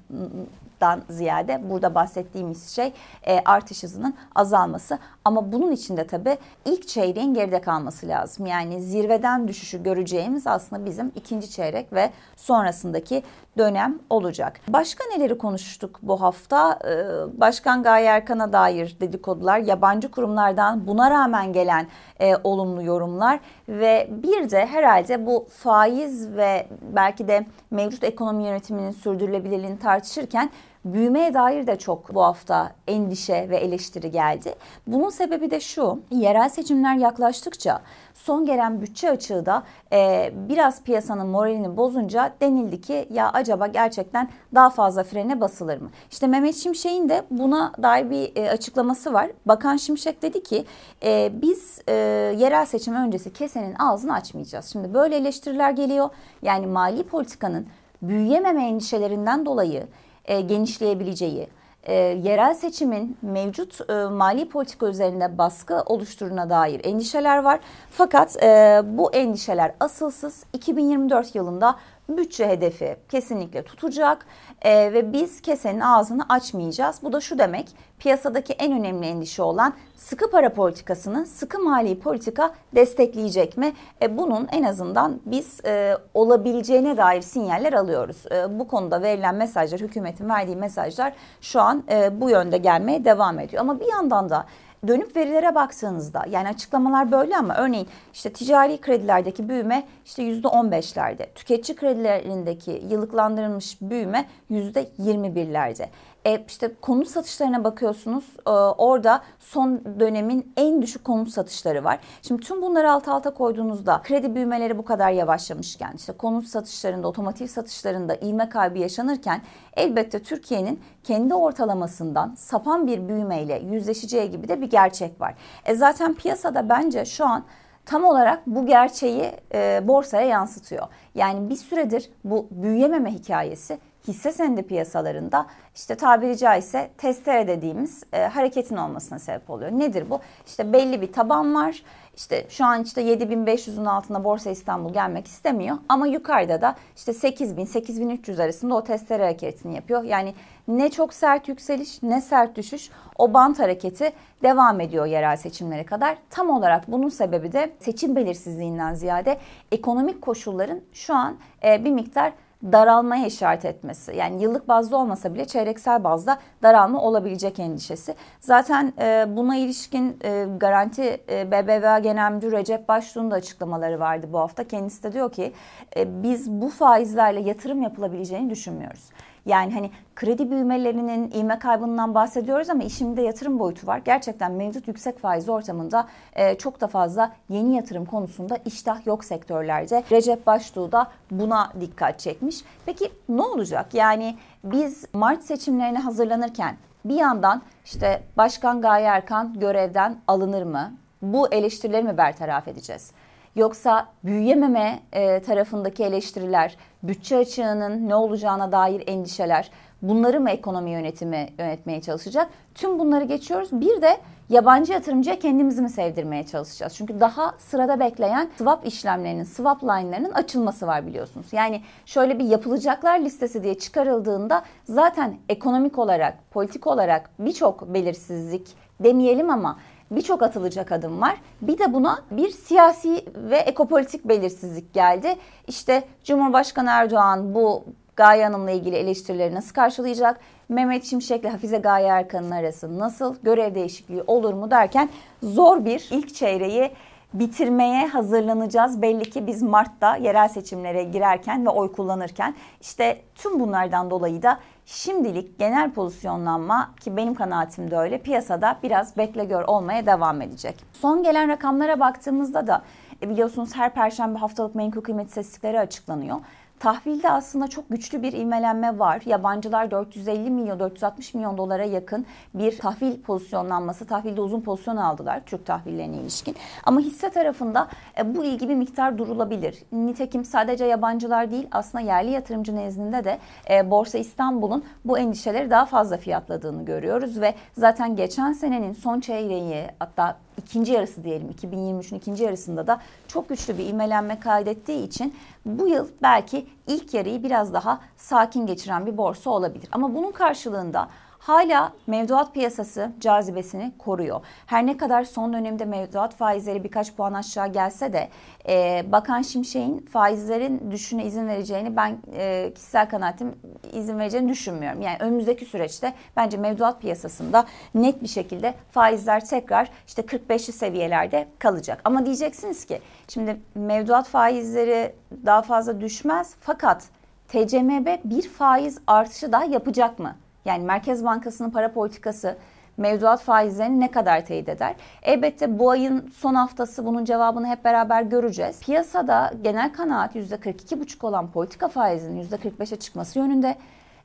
ziyade 1.09 1.69
burada 1.69 1.95
bahsettiğimiz 1.95 2.69
şey 2.69 2.93
e, 3.27 3.39
artış 3.45 3.83
hızının 3.83 4.15
azalması. 4.35 4.99
Ama 5.25 5.51
bunun 5.51 5.71
için 5.71 5.97
de 5.97 6.07
tabii 6.07 6.37
ilk 6.65 6.87
çeyreğin 6.87 7.33
geride 7.33 7.61
kalması 7.61 8.07
lazım. 8.07 8.45
Yani 8.45 8.81
zirveden 8.81 9.47
düşüşü 9.47 9.83
göreceğimiz 9.83 10.47
aslında 10.47 10.85
bizim 10.85 11.11
ikinci 11.15 11.51
çeyrek 11.51 11.93
ve 11.93 12.09
sonrasındaki 12.35 13.23
dönem 13.57 13.99
olacak. 14.09 14.59
Başka 14.67 15.03
neleri 15.15 15.37
konuştuk 15.37 15.99
bu 16.01 16.21
hafta? 16.21 16.79
Ee, 16.85 17.39
Başkan 17.39 17.83
Gaye 17.83 18.05
Erkan'a 18.05 18.53
dair 18.53 18.97
dedikodular, 19.01 19.59
yabancı 19.59 20.11
kurumlardan 20.11 20.87
buna 20.87 21.11
rağmen 21.11 21.53
gelen 21.53 21.87
e, 22.19 22.35
olumlu 22.43 22.83
yorumlar 22.83 23.39
ve 23.69 24.07
bir 24.11 24.49
de 24.49 24.65
herhalde 24.65 25.25
bu 25.25 25.47
faiz 25.49 26.35
ve 26.35 26.67
belki 26.95 27.27
de 27.27 27.45
mevcut 27.71 28.03
ekonomi 28.03 28.43
yönetiminin 28.43 28.91
sürdürülebilirliğini 28.91 29.79
tartışırken 29.79 30.49
büyümeye 30.85 31.33
dair 31.33 31.67
de 31.67 31.75
çok 31.75 32.15
bu 32.15 32.23
hafta 32.23 32.71
endişe 32.87 33.49
ve 33.49 33.57
eleştiri 33.57 34.11
geldi. 34.11 34.55
Bunun 34.87 35.09
sebebi 35.09 35.51
de 35.51 35.59
şu, 35.59 35.99
yerel 36.11 36.49
seçimler 36.49 36.95
yaklaştıkça 36.95 37.81
son 38.13 38.45
gelen 38.45 38.81
bütçe 38.81 39.11
açığı 39.11 39.45
da 39.45 39.63
e, 39.93 40.31
biraz 40.49 40.83
piyasanın 40.83 41.27
moralini 41.27 41.77
bozunca 41.77 42.33
denildi 42.41 42.81
ki 42.81 43.07
ya 43.11 43.31
acaba 43.31 43.67
gerçekten 43.67 44.29
daha 44.55 44.69
fazla 44.69 45.03
frene 45.03 45.41
basılır 45.41 45.81
mı? 45.81 45.89
İşte 46.11 46.27
Mehmet 46.27 46.55
Şimşek'in 46.55 47.09
de 47.09 47.23
buna 47.31 47.71
dair 47.83 48.09
bir 48.09 48.31
e, 48.35 48.49
açıklaması 48.49 49.13
var. 49.13 49.31
Bakan 49.45 49.77
Şimşek 49.77 50.21
dedi 50.21 50.43
ki 50.43 50.65
e, 51.03 51.31
biz 51.41 51.81
e, 51.87 51.93
yerel 52.37 52.65
seçim 52.65 52.95
öncesi 52.95 53.33
kesenin 53.33 53.75
ağzını 53.79 54.13
açmayacağız. 54.13 54.65
Şimdi 54.65 54.93
böyle 54.93 55.15
eleştiriler 55.15 55.71
geliyor. 55.71 56.09
Yani 56.41 56.67
mali 56.67 57.03
politikanın 57.03 57.67
büyüyememe 58.01 58.67
endişelerinden 58.67 59.45
dolayı 59.45 59.87
e, 60.25 60.41
genişleyebileceği, 60.41 61.47
e, 61.83 61.93
yerel 61.95 62.53
seçimin 62.53 63.17
mevcut 63.21 63.89
e, 63.89 63.93
mali 63.93 64.49
politika 64.49 64.87
üzerinde 64.87 65.37
baskı 65.37 65.81
oluşturuna 65.85 66.49
dair 66.49 66.81
endişeler 66.83 67.43
var. 67.43 67.59
Fakat 67.89 68.43
e, 68.43 68.81
bu 68.85 69.13
endişeler 69.13 69.73
asılsız 69.79 70.43
2024 70.53 71.35
yılında 71.35 71.75
bütçe 72.09 72.47
hedefi 72.47 72.95
kesinlikle 73.09 73.63
tutacak 73.63 74.25
e, 74.61 74.93
ve 74.93 75.13
biz 75.13 75.41
kesenin 75.41 75.79
ağzını 75.79 76.25
açmayacağız. 76.29 76.99
Bu 77.03 77.13
da 77.13 77.21
şu 77.21 77.39
demek 77.39 77.75
piyasadaki 77.99 78.53
en 78.53 78.79
önemli 78.79 79.05
endişe 79.05 79.41
olan 79.41 79.73
sıkı 79.95 80.31
para 80.31 80.53
politikasını 80.53 81.25
sıkı 81.25 81.59
mali 81.59 81.99
politika 81.99 82.53
destekleyecek 82.75 83.57
mi? 83.57 83.73
E, 84.01 84.17
bunun 84.17 84.47
en 84.51 84.63
azından 84.63 85.21
biz 85.25 85.65
e, 85.65 85.97
olabileceğine 86.13 86.97
dair 86.97 87.21
sinyaller 87.21 87.73
alıyoruz. 87.73 88.25
E, 88.31 88.59
bu 88.59 88.67
konuda 88.67 89.01
verilen 89.01 89.35
mesajlar, 89.35 89.79
hükümetin 89.79 90.29
verdiği 90.29 90.55
mesajlar 90.55 91.13
şu 91.41 91.61
an 91.61 91.83
e, 91.91 92.21
bu 92.21 92.29
yönde 92.29 92.57
gelmeye 92.57 93.05
devam 93.05 93.39
ediyor. 93.39 93.61
Ama 93.61 93.79
bir 93.79 93.91
yandan 93.91 94.29
da 94.29 94.45
dönüp 94.87 95.15
verilere 95.15 95.55
baktığınızda 95.55 96.25
yani 96.29 96.47
açıklamalar 96.47 97.11
böyle 97.11 97.37
ama 97.37 97.55
örneğin 97.55 97.87
işte 98.13 98.33
ticari 98.33 98.81
kredilerdeki 98.81 99.49
büyüme 99.49 99.83
işte 100.05 100.23
yüzde 100.23 100.47
on 100.47 100.71
beşlerde, 100.71 101.29
tüketici 101.35 101.75
kredilerindeki 101.75 102.83
yıllıklandırılmış 102.89 103.81
büyüme 103.81 104.25
yüzde 104.49 104.89
yirmi 104.97 105.35
birlerde. 105.35 105.89
E 106.25 106.45
işte 106.47 106.71
konut 106.81 107.07
satışlarına 107.07 107.63
bakıyorsunuz 107.63 108.23
e, 108.47 108.49
orada 108.51 109.21
son 109.39 109.81
dönemin 109.99 110.53
en 110.57 110.81
düşük 110.81 111.03
konut 111.03 111.29
satışları 111.29 111.83
var. 111.83 111.99
Şimdi 112.21 112.41
tüm 112.41 112.61
bunları 112.61 112.91
alt 112.91 113.07
alta 113.07 113.33
koyduğunuzda 113.33 114.01
kredi 114.03 114.35
büyümeleri 114.35 114.77
bu 114.77 114.85
kadar 114.85 115.11
yavaşlamışken 115.11 115.93
işte 115.95 116.13
konut 116.13 116.45
satışlarında 116.45 117.07
otomotiv 117.07 117.47
satışlarında 117.47 118.15
ivme 118.15 118.49
kaybı 118.49 118.79
yaşanırken 118.79 119.41
elbette 119.73 120.19
Türkiye'nin 120.19 120.79
kendi 121.03 121.33
ortalamasından 121.33 122.35
sapan 122.37 122.87
bir 122.87 123.07
büyümeyle 123.07 123.59
yüzleşeceği 123.59 124.31
gibi 124.31 124.47
de 124.47 124.61
bir 124.61 124.69
gerçek 124.69 125.21
var. 125.21 125.35
E 125.65 125.75
zaten 125.75 126.13
piyasada 126.13 126.69
bence 126.69 127.05
şu 127.05 127.25
an 127.25 127.43
tam 127.85 128.03
olarak 128.03 128.47
bu 128.47 128.65
gerçeği 128.65 129.31
e, 129.53 129.81
borsaya 129.87 130.27
yansıtıyor. 130.27 130.87
Yani 131.15 131.49
bir 131.49 131.55
süredir 131.55 132.09
bu 132.23 132.47
büyüyememe 132.51 133.11
hikayesi 133.13 133.79
hisse 134.07 134.31
senedi 134.31 134.63
piyasalarında 134.63 135.45
işte 135.75 135.95
tabiri 135.95 136.37
caizse 136.37 136.89
testere 136.97 137.47
dediğimiz 137.47 138.03
e, 138.13 138.25
hareketin 138.25 138.77
olmasına 138.77 139.19
sebep 139.19 139.49
oluyor. 139.49 139.71
Nedir 139.71 140.09
bu? 140.09 140.19
İşte 140.47 140.73
belli 140.73 141.01
bir 141.01 141.11
taban 141.11 141.55
var. 141.55 141.83
İşte 142.17 142.45
şu 142.49 142.65
an 142.65 142.83
işte 142.83 143.01
7500'ün 143.01 143.85
altına 143.85 144.23
Borsa 144.23 144.49
İstanbul 144.49 144.93
gelmek 144.93 145.27
istemiyor 145.27 145.77
ama 145.89 146.07
yukarıda 146.07 146.61
da 146.61 146.75
işte 146.95 147.13
8000 147.13 147.65
8300 147.65 148.39
arasında 148.39 148.75
o 148.75 148.83
testere 148.83 149.23
hareketini 149.23 149.75
yapıyor. 149.75 150.03
Yani 150.03 150.33
ne 150.67 150.89
çok 150.89 151.13
sert 151.13 151.47
yükseliş 151.47 152.03
ne 152.03 152.21
sert 152.21 152.55
düşüş 152.55 152.89
o 153.17 153.33
bant 153.33 153.59
hareketi 153.59 154.13
devam 154.43 154.81
ediyor 154.81 155.05
yerel 155.05 155.37
seçimlere 155.37 155.85
kadar. 155.85 156.17
Tam 156.29 156.49
olarak 156.49 156.91
bunun 156.91 157.09
sebebi 157.09 157.51
de 157.51 157.71
seçim 157.79 158.15
belirsizliğinden 158.15 158.93
ziyade 158.93 159.37
ekonomik 159.71 160.21
koşulların 160.21 160.81
şu 160.93 161.13
an 161.15 161.37
e, 161.63 161.85
bir 161.85 161.91
miktar 161.91 162.33
daralmaya 162.71 163.25
işaret 163.25 163.65
etmesi. 163.65 164.15
Yani 164.15 164.43
yıllık 164.43 164.67
bazda 164.67 164.97
olmasa 164.97 165.33
bile 165.33 165.45
çeyreksel 165.45 166.03
bazda 166.03 166.37
daralma 166.63 167.01
olabilecek 167.01 167.59
endişesi. 167.59 168.15
Zaten 168.39 168.93
e, 168.99 169.25
buna 169.29 169.55
ilişkin 169.55 170.17
e, 170.23 170.45
garanti 170.57 171.23
e, 171.29 171.51
BBVA 171.51 171.99
Genel 171.99 172.31
Müdürü 172.31 172.51
Recep 172.51 172.87
Baştuğ'un 172.87 173.31
da 173.31 173.35
açıklamaları 173.35 173.99
vardı 173.99 174.27
bu 174.33 174.39
hafta. 174.39 174.63
Kendisi 174.63 175.03
de 175.03 175.13
diyor 175.13 175.31
ki 175.31 175.53
e, 175.97 176.23
biz 176.23 176.51
bu 176.51 176.69
faizlerle 176.69 177.39
yatırım 177.39 177.81
yapılabileceğini 177.81 178.49
düşünmüyoruz. 178.49 179.09
Yani 179.45 179.73
hani 179.73 179.91
kredi 180.15 180.51
büyümelerinin 180.51 181.31
ivme 181.31 181.59
kaybından 181.59 182.15
bahsediyoruz 182.15 182.69
ama 182.69 182.83
işimde 182.83 183.21
yatırım 183.21 183.59
boyutu 183.59 183.87
var. 183.87 184.01
Gerçekten 184.05 184.51
mevcut 184.51 184.87
yüksek 184.87 185.19
faiz 185.19 185.49
ortamında 185.49 186.07
e, 186.33 186.57
çok 186.57 186.81
da 186.81 186.87
fazla 186.87 187.31
yeni 187.49 187.75
yatırım 187.75 188.05
konusunda 188.05 188.57
iştah 188.65 189.07
yok 189.07 189.25
sektörlerde. 189.25 190.03
Recep 190.11 190.47
Baştuğ 190.47 190.91
da 190.91 191.11
buna 191.31 191.71
dikkat 191.81 192.19
çekmiş. 192.19 192.61
Peki 192.85 193.11
ne 193.29 193.41
olacak? 193.41 193.93
Yani 193.93 194.37
biz 194.63 195.05
Mart 195.13 195.43
seçimlerine 195.43 195.99
hazırlanırken 195.99 196.77
bir 197.05 197.15
yandan 197.15 197.61
işte 197.85 198.23
Başkan 198.37 198.81
Gaye 198.81 199.05
Erkan 199.05 199.59
görevden 199.59 200.17
alınır 200.27 200.63
mı? 200.63 200.93
Bu 201.21 201.47
eleştirileri 201.53 202.03
mi 202.03 202.17
bertaraf 202.17 202.67
edeceğiz? 202.67 203.11
Yoksa 203.55 204.07
büyüyememe 204.23 204.99
e, 205.11 205.41
tarafındaki 205.41 206.03
eleştiriler, 206.03 206.77
bütçe 207.03 207.37
açığının 207.37 208.09
ne 208.09 208.15
olacağına 208.15 208.71
dair 208.71 209.03
endişeler, 209.07 209.71
bunları 210.01 210.41
mı 210.41 210.49
ekonomi 210.49 210.91
yönetimi 210.91 211.49
yönetmeye 211.59 212.01
çalışacak? 212.01 212.49
Tüm 212.75 212.99
bunları 212.99 213.23
geçiyoruz. 213.23 213.69
Bir 213.71 214.01
de 214.01 214.17
yabancı 214.49 214.93
yatırımcıya 214.93 215.39
kendimizi 215.39 215.81
mi 215.81 215.89
sevdirmeye 215.89 216.45
çalışacağız? 216.45 216.93
Çünkü 216.95 217.19
daha 217.19 217.53
sırada 217.57 217.99
bekleyen 217.99 218.49
swap 218.57 218.87
işlemlerinin, 218.87 219.43
swap 219.43 219.83
line'larının 219.83 220.31
açılması 220.31 220.87
var 220.87 221.07
biliyorsunuz. 221.07 221.47
Yani 221.51 221.81
şöyle 222.05 222.39
bir 222.39 222.45
yapılacaklar 222.45 223.19
listesi 223.19 223.63
diye 223.63 223.79
çıkarıldığında 223.79 224.63
zaten 224.85 225.37
ekonomik 225.49 225.99
olarak, 225.99 226.51
politik 226.51 226.87
olarak 226.87 227.29
birçok 227.39 227.93
belirsizlik 227.93 228.67
demeyelim 228.99 229.49
ama 229.49 229.77
birçok 230.15 230.43
atılacak 230.43 230.91
adım 230.91 231.21
var. 231.21 231.35
Bir 231.61 231.77
de 231.77 231.93
buna 231.93 232.19
bir 232.31 232.49
siyasi 232.49 233.25
ve 233.35 233.57
ekopolitik 233.57 234.25
belirsizlik 234.25 234.93
geldi. 234.93 235.35
İşte 235.67 236.03
Cumhurbaşkanı 236.23 236.89
Erdoğan 236.89 237.55
bu 237.55 237.83
Gaye 238.15 238.43
Hanım'la 238.43 238.71
ilgili 238.71 238.95
eleştirileri 238.95 239.55
nasıl 239.55 239.73
karşılayacak? 239.73 240.39
Mehmet 240.69 241.03
Şimşek 241.03 241.41
ile 241.41 241.49
Hafize 241.49 241.77
Gaye 241.77 242.07
Erkan'ın 242.07 242.51
arası 242.51 242.99
nasıl? 242.99 243.35
Görev 243.43 243.75
değişikliği 243.75 244.23
olur 244.27 244.53
mu 244.53 244.71
derken 244.71 245.09
zor 245.43 245.85
bir 245.85 246.07
ilk 246.11 246.35
çeyreği 246.35 246.91
bitirmeye 247.33 248.07
hazırlanacağız. 248.07 249.01
Belli 249.01 249.29
ki 249.29 249.47
biz 249.47 249.61
Mart'ta 249.61 250.15
yerel 250.15 250.47
seçimlere 250.47 251.03
girerken 251.03 251.65
ve 251.65 251.69
oy 251.69 251.91
kullanırken 251.91 252.55
işte 252.81 253.21
tüm 253.35 253.59
bunlardan 253.59 254.11
dolayı 254.11 254.43
da 254.43 254.59
şimdilik 254.85 255.59
genel 255.59 255.91
pozisyonlanma 255.91 256.91
ki 256.99 257.17
benim 257.17 257.35
kanaatim 257.35 257.91
öyle 257.91 258.17
piyasada 258.17 258.79
biraz 258.83 259.17
bekle 259.17 259.45
gör 259.45 259.63
olmaya 259.63 260.05
devam 260.05 260.41
edecek. 260.41 260.75
Son 260.93 261.23
gelen 261.23 261.49
rakamlara 261.49 261.99
baktığımızda 261.99 262.67
da 262.67 262.81
e, 263.21 263.29
biliyorsunuz 263.29 263.75
her 263.75 263.93
perşembe 263.93 264.39
haftalık 264.39 264.75
menkul 264.75 265.01
kıymet 265.01 265.27
istatistikleri 265.27 265.79
açıklanıyor. 265.79 266.37
Tahvilde 266.83 267.29
aslında 267.29 267.67
çok 267.67 267.89
güçlü 267.89 268.21
bir 268.21 268.33
ivmelenme 268.33 268.99
var. 268.99 269.21
Yabancılar 269.25 269.91
450 269.91 270.49
milyon, 270.49 270.79
460 270.79 271.33
milyon 271.33 271.57
dolara 271.57 271.83
yakın 271.83 272.25
bir 272.53 272.77
tahvil 272.77 273.21
pozisyonlanması, 273.21 274.05
tahvilde 274.05 274.41
uzun 274.41 274.61
pozisyon 274.61 274.97
aldılar 274.97 275.41
Türk 275.45 275.65
tahvillerine 275.65 276.17
ilişkin. 276.17 276.55
Ama 276.83 276.99
hisse 276.99 277.29
tarafında 277.29 277.87
e, 278.17 278.35
bu 278.35 278.43
ilgi 278.43 278.69
bir 278.69 278.75
miktar 278.75 279.17
durulabilir. 279.17 279.83
Nitekim 279.91 280.45
sadece 280.45 280.85
yabancılar 280.85 281.51
değil 281.51 281.67
aslında 281.71 282.03
yerli 282.03 282.31
yatırımcı 282.31 282.75
nezdinde 282.75 283.23
de 283.23 283.39
e, 283.69 283.91
Borsa 283.91 284.17
İstanbul'un 284.17 284.83
bu 285.05 285.19
endişeleri 285.19 285.69
daha 285.69 285.85
fazla 285.85 286.17
fiyatladığını 286.17 286.85
görüyoruz 286.85 287.41
ve 287.41 287.53
zaten 287.77 288.15
geçen 288.15 288.53
senenin 288.53 288.93
son 288.93 289.19
çeyreği 289.19 289.87
hatta 289.99 290.37
ikinci 290.57 290.91
yarısı 290.91 291.23
diyelim 291.23 291.51
2023'ün 291.61 292.17
ikinci 292.17 292.43
yarısında 292.43 292.87
da 292.87 293.01
çok 293.27 293.49
güçlü 293.49 293.77
bir 293.77 293.85
imelenme 293.85 294.39
kaydettiği 294.39 295.07
için 295.07 295.35
bu 295.65 295.87
yıl 295.87 296.07
belki 296.21 296.65
ilk 296.87 297.13
yarıyı 297.13 297.43
biraz 297.43 297.73
daha 297.73 297.99
sakin 298.17 298.65
geçiren 298.65 299.05
bir 299.05 299.17
borsa 299.17 299.49
olabilir. 299.49 299.89
Ama 299.91 300.15
bunun 300.15 300.31
karşılığında 300.31 301.09
hala 301.43 301.93
mevduat 302.07 302.53
piyasası 302.53 303.11
cazibesini 303.19 303.91
koruyor. 303.97 304.41
Her 304.65 304.85
ne 304.85 304.97
kadar 304.97 305.23
son 305.23 305.53
dönemde 305.53 305.85
mevduat 305.85 306.35
faizleri 306.35 306.83
birkaç 306.83 307.13
puan 307.13 307.33
aşağı 307.33 307.67
gelse 307.67 308.13
de 308.13 308.29
e, 308.67 309.05
Bakan 309.11 309.41
Şimşek'in 309.41 309.97
faizlerin 309.97 310.91
düşüne 310.91 311.25
izin 311.25 311.47
vereceğini 311.47 311.95
ben 311.95 312.17
e, 312.35 312.71
kişisel 312.75 313.09
kanaatim 313.09 313.55
izin 313.93 314.19
vereceğini 314.19 314.49
düşünmüyorum. 314.49 315.01
Yani 315.01 315.17
önümüzdeki 315.19 315.65
süreçte 315.65 316.13
bence 316.37 316.57
mevduat 316.57 317.01
piyasasında 317.01 317.65
net 317.95 318.23
bir 318.23 318.27
şekilde 318.27 318.73
faizler 318.91 319.45
tekrar 319.45 319.89
işte 320.07 320.21
45'li 320.21 320.73
seviyelerde 320.73 321.47
kalacak. 321.59 322.01
Ama 322.03 322.25
diyeceksiniz 322.25 322.85
ki 322.85 322.99
şimdi 323.27 323.57
mevduat 323.75 324.27
faizleri 324.27 325.15
daha 325.45 325.61
fazla 325.61 326.01
düşmez 326.01 326.55
fakat 326.61 327.03
TCMB 327.47 328.07
bir 328.23 328.49
faiz 328.49 328.99
artışı 329.07 329.51
daha 329.51 329.65
yapacak 329.65 330.19
mı? 330.19 330.35
Yani 330.65 330.83
Merkez 330.83 331.25
Bankası'nın 331.25 331.69
para 331.69 331.93
politikası 331.93 332.57
mevduat 332.97 333.41
faizlerini 333.41 333.99
ne 333.99 334.11
kadar 334.11 334.45
teyit 334.45 334.69
eder? 334.69 334.95
Elbette 335.21 335.79
bu 335.79 335.89
ayın 335.89 336.31
son 336.35 336.53
haftası 336.53 337.05
bunun 337.05 337.25
cevabını 337.25 337.67
hep 337.67 337.85
beraber 337.85 338.21
göreceğiz. 338.21 338.79
Piyasada 338.81 339.51
genel 339.63 339.93
kanaat 339.93 340.35
%42,5 340.35 341.25
olan 341.25 341.51
politika 341.51 341.87
faizinin 341.87 342.43
%45'e 342.43 342.95
çıkması 342.95 343.39
yönünde 343.39 343.75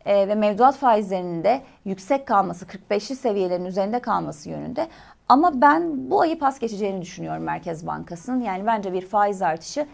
e, 0.06 0.28
ve 0.28 0.34
mevduat 0.34 0.76
faizlerinin 0.76 1.44
de 1.44 1.62
yüksek 1.84 2.26
kalması, 2.26 2.66
45'li 2.66 3.16
seviyelerin 3.16 3.64
üzerinde 3.64 3.98
kalması 3.98 4.50
yönünde. 4.50 4.88
Ama 5.28 5.60
ben 5.60 6.10
bu 6.10 6.20
ayı 6.20 6.38
pas 6.38 6.58
geçeceğini 6.58 7.02
düşünüyorum 7.02 7.42
Merkez 7.42 7.86
Bankası'nın. 7.86 8.40
Yani 8.40 8.66
bence 8.66 8.92
bir 8.92 9.06
faiz 9.06 9.42
artışı 9.42 9.86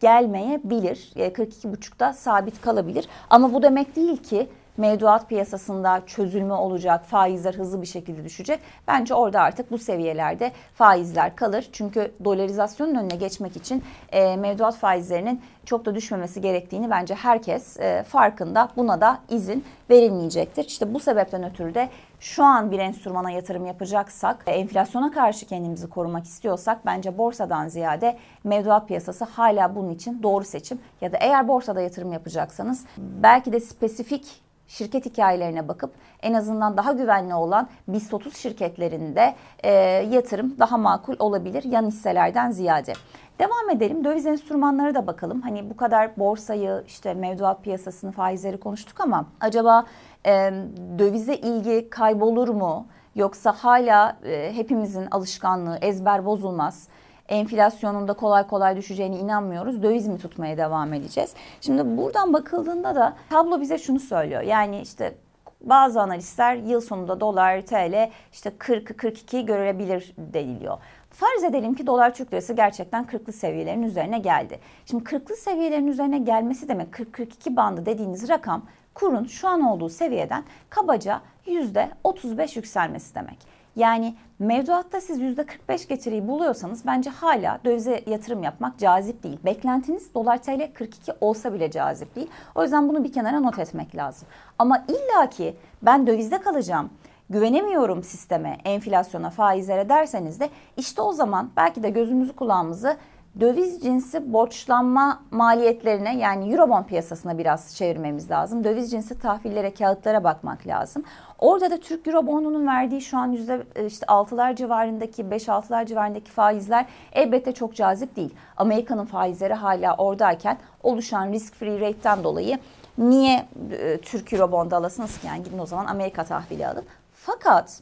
gelmeyebilir. 0.00 1.12
42,5'da 1.16 2.12
sabit 2.12 2.60
kalabilir. 2.60 3.08
Ama 3.30 3.52
bu 3.52 3.62
demek 3.62 3.96
değil 3.96 4.16
ki 4.16 4.48
mevduat 4.76 5.28
piyasasında 5.28 6.02
çözülme 6.06 6.54
olacak, 6.54 7.04
faizler 7.04 7.54
hızlı 7.54 7.82
bir 7.82 7.86
şekilde 7.86 8.24
düşecek. 8.24 8.60
Bence 8.88 9.14
orada 9.14 9.40
artık 9.40 9.70
bu 9.70 9.78
seviyelerde 9.78 10.52
faizler 10.74 11.36
kalır. 11.36 11.68
Çünkü 11.72 12.12
dolarizasyonun 12.24 12.94
önüne 12.94 13.16
geçmek 13.16 13.56
için 13.56 13.84
e, 14.12 14.36
mevduat 14.36 14.76
faizlerinin 14.76 15.40
çok 15.64 15.84
da 15.84 15.94
düşmemesi 15.94 16.40
gerektiğini 16.40 16.90
bence 16.90 17.14
herkes 17.14 17.80
e, 17.80 18.02
farkında. 18.02 18.68
Buna 18.76 19.00
da 19.00 19.18
izin 19.28 19.64
verilmeyecektir. 19.90 20.64
İşte 20.64 20.94
bu 20.94 21.00
sebepten 21.00 21.44
ötürü 21.44 21.74
de 21.74 21.88
şu 22.20 22.44
an 22.44 22.70
bir 22.70 22.78
enstrümana 22.78 23.30
yatırım 23.30 23.66
yapacaksak, 23.66 24.44
e, 24.46 24.50
enflasyona 24.50 25.10
karşı 25.10 25.46
kendimizi 25.46 25.88
korumak 25.88 26.24
istiyorsak 26.24 26.86
bence 26.86 27.18
borsadan 27.18 27.68
ziyade 27.68 28.16
mevduat 28.44 28.88
piyasası 28.88 29.24
hala 29.24 29.74
bunun 29.74 29.90
için 29.90 30.22
doğru 30.22 30.44
seçim. 30.44 30.78
Ya 31.00 31.12
da 31.12 31.16
eğer 31.16 31.48
borsada 31.48 31.80
yatırım 31.80 32.12
yapacaksanız 32.12 32.84
belki 32.98 33.52
de 33.52 33.60
spesifik 33.60 34.45
şirket 34.68 35.06
hikayelerine 35.06 35.68
bakıp 35.68 35.90
en 36.22 36.32
azından 36.32 36.76
daha 36.76 36.92
güvenli 36.92 37.34
olan 37.34 37.68
BIST 37.88 38.14
30 38.14 38.36
şirketlerinde 38.36 39.34
e, 39.64 39.70
yatırım 40.10 40.58
daha 40.58 40.76
makul 40.76 41.16
olabilir 41.18 41.64
yan 41.64 41.86
hisselerden 41.86 42.50
ziyade. 42.50 42.92
Devam 43.38 43.70
edelim. 43.70 44.04
Döviz 44.04 44.26
enstrümanları 44.26 44.94
da 44.94 45.06
bakalım. 45.06 45.40
Hani 45.40 45.70
bu 45.70 45.76
kadar 45.76 46.16
borsayı, 46.16 46.84
işte 46.86 47.14
mevduat 47.14 47.62
piyasasını, 47.64 48.12
faizleri 48.12 48.60
konuştuk 48.60 49.00
ama 49.00 49.26
acaba 49.40 49.84
e, 50.26 50.52
dövize 50.98 51.34
ilgi 51.34 51.90
kaybolur 51.90 52.48
mu? 52.48 52.86
Yoksa 53.14 53.52
hala 53.52 54.16
e, 54.24 54.52
hepimizin 54.54 55.06
alışkanlığı 55.10 55.78
ezber 55.80 56.26
bozulmaz 56.26 56.88
enflasyonun 57.28 58.08
da 58.08 58.12
kolay 58.12 58.46
kolay 58.46 58.76
düşeceğine 58.76 59.16
inanmıyoruz. 59.16 59.82
Döviz 59.82 60.08
mi 60.08 60.18
tutmaya 60.18 60.56
devam 60.56 60.92
edeceğiz? 60.92 61.34
Şimdi 61.60 61.96
buradan 61.96 62.32
bakıldığında 62.32 62.94
da 62.94 63.16
tablo 63.30 63.60
bize 63.60 63.78
şunu 63.78 64.00
söylüyor. 64.00 64.42
Yani 64.42 64.80
işte 64.80 65.14
bazı 65.60 66.00
analistler 66.00 66.56
yıl 66.56 66.80
sonunda 66.80 67.20
dolar 67.20 67.62
TL 67.62 68.10
işte 68.32 68.50
40-42 68.50 69.46
görebilir 69.46 70.14
deniliyor. 70.18 70.78
Farz 71.10 71.44
edelim 71.44 71.74
ki 71.74 71.86
dolar 71.86 72.14
Türk 72.14 72.32
lirası 72.32 72.52
gerçekten 72.52 73.04
40'lı 73.04 73.32
seviyelerin 73.32 73.82
üzerine 73.82 74.18
geldi. 74.18 74.60
Şimdi 74.84 75.04
40'lı 75.04 75.36
seviyelerin 75.36 75.86
üzerine 75.86 76.18
gelmesi 76.18 76.68
demek 76.68 76.94
40-42 76.94 77.56
bandı 77.56 77.86
dediğiniz 77.86 78.28
rakam 78.28 78.62
kurun 78.94 79.24
şu 79.24 79.48
an 79.48 79.60
olduğu 79.60 79.88
seviyeden 79.88 80.44
kabaca 80.70 81.20
%35 81.46 82.56
yükselmesi 82.56 83.14
demek. 83.14 83.38
Yani 83.76 84.14
mevduatta 84.38 85.00
siz 85.00 85.20
%45 85.20 85.88
getiriyi 85.88 86.28
buluyorsanız 86.28 86.86
bence 86.86 87.10
hala 87.10 87.58
dövize 87.64 88.02
yatırım 88.06 88.42
yapmak 88.42 88.78
cazip 88.78 89.22
değil. 89.22 89.38
Beklentiniz 89.44 90.14
dolar 90.14 90.42
TL 90.42 90.72
42 90.74 91.12
olsa 91.20 91.52
bile 91.52 91.70
cazip 91.70 92.16
değil. 92.16 92.30
O 92.54 92.62
yüzden 92.62 92.88
bunu 92.88 93.04
bir 93.04 93.12
kenara 93.12 93.40
not 93.40 93.58
etmek 93.58 93.96
lazım. 93.96 94.28
Ama 94.58 94.84
illaki 94.88 95.56
ben 95.82 96.06
dövizde 96.06 96.40
kalacağım 96.40 96.90
güvenemiyorum 97.30 98.02
sisteme, 98.02 98.58
enflasyona, 98.64 99.30
faizlere 99.30 99.88
derseniz 99.88 100.40
de 100.40 100.50
işte 100.76 101.02
o 101.02 101.12
zaman 101.12 101.50
belki 101.56 101.82
de 101.82 101.90
gözümüzü 101.90 102.32
kulağımızı 102.36 102.96
döviz 103.40 103.82
cinsi 103.82 104.32
borçlanma 104.32 105.22
maliyetlerine 105.30 106.16
yani 106.16 106.52
Eurobond 106.52 106.84
piyasasına 106.84 107.38
biraz 107.38 107.76
çevirmemiz 107.76 108.30
lazım. 108.30 108.64
Döviz 108.64 108.90
cinsi 108.90 109.18
tahvillere, 109.18 109.74
kağıtlara 109.74 110.24
bakmak 110.24 110.66
lazım. 110.66 111.04
Orada 111.38 111.70
da 111.70 111.80
Türk 111.80 112.06
Eurobond'unun 112.06 112.66
verdiği 112.66 113.00
şu 113.00 113.18
an 113.18 113.32
yüzde 113.32 113.62
e, 113.76 113.86
işte 113.86 114.06
6'lar 114.06 114.56
civarındaki 114.56 115.22
5-6'lar 115.22 115.86
civarındaki 115.86 116.30
faizler 116.30 116.86
elbette 117.12 117.52
çok 117.52 117.74
cazip 117.74 118.16
değil. 118.16 118.34
Amerika'nın 118.56 119.04
faizleri 119.04 119.54
hala 119.54 119.96
oradayken 119.96 120.58
oluşan 120.82 121.32
risk 121.32 121.54
free 121.54 121.80
rate'ten 121.80 122.24
dolayı 122.24 122.58
niye 122.98 123.46
e, 123.70 123.98
Türk 124.00 124.32
Eurobond 124.32 124.72
alasınız 124.72 125.18
ki? 125.18 125.26
Yani 125.26 125.42
gidin 125.42 125.58
o 125.58 125.66
zaman 125.66 125.86
Amerika 125.86 126.24
tahvili 126.24 126.66
alın. 126.66 126.84
Fakat 127.14 127.80